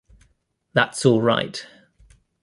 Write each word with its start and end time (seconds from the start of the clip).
That’s 0.73 1.05
all 1.05 1.21
right. 1.21 1.63